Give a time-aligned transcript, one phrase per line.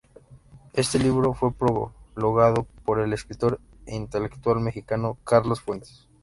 [0.73, 6.07] Este libro fue prologado por el escritor e intelectual mexicano Carlos Fuentes.